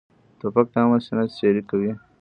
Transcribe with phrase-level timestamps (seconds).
[0.39, 1.91] توپک د امن سینه څیرې کوي.